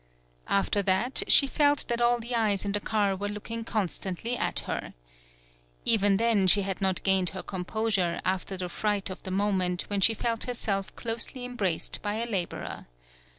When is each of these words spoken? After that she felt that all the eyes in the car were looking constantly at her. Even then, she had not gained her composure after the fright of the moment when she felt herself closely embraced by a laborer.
After 0.47 0.81
that 0.81 1.21
she 1.27 1.45
felt 1.45 1.85
that 1.87 2.01
all 2.01 2.19
the 2.19 2.33
eyes 2.33 2.65
in 2.65 2.71
the 2.71 2.79
car 2.79 3.15
were 3.15 3.29
looking 3.29 3.63
constantly 3.63 4.35
at 4.35 4.61
her. 4.61 4.95
Even 5.85 6.17
then, 6.17 6.47
she 6.47 6.63
had 6.63 6.81
not 6.81 7.03
gained 7.03 7.29
her 7.37 7.43
composure 7.43 8.19
after 8.25 8.57
the 8.57 8.67
fright 8.67 9.11
of 9.11 9.21
the 9.21 9.29
moment 9.29 9.83
when 9.89 10.01
she 10.01 10.15
felt 10.15 10.45
herself 10.45 10.95
closely 10.95 11.45
embraced 11.45 12.01
by 12.01 12.15
a 12.15 12.25
laborer. 12.25 12.87